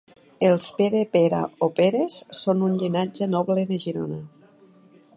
Els 0.45 0.69
Pere, 0.79 1.01
Pera 1.17 1.43
o 1.67 1.69
Peres 1.81 2.17
són 2.41 2.67
un 2.71 2.75
llinatge 2.81 3.31
noble 3.37 3.71
de 3.75 3.83
Girona. 3.85 4.23